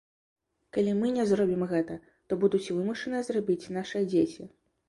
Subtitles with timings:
[0.77, 1.99] Калі мы не зробім гэта,
[2.31, 4.53] то будуць вымушаныя зрабіць нашыя дзеці.